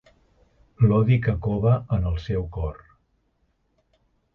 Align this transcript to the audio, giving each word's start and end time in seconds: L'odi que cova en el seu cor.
L'odi 0.85 1.19
que 1.27 1.35
cova 1.49 1.75
en 1.99 2.11
el 2.13 2.19
seu 2.27 2.51
cor. 2.59 2.85